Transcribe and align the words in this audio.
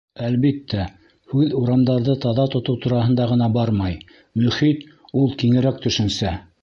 Әлбиттә, 0.27 0.85
һүҙ 1.33 1.51
урамдарҙы 1.59 2.15
таҙа 2.23 2.45
тотоу 2.55 2.79
тураһында 2.85 3.27
ғына 3.33 3.51
бармай, 3.59 4.01
мөхит— 4.45 4.85
ул 5.23 5.33
киңерәк 5.43 5.79
төшөнсә. 5.85 6.35